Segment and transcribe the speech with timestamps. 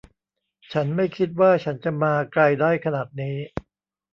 [0.73, 3.37] ฉันไม่คิดว่าฉันจะมาไกลได้ขนาดนี้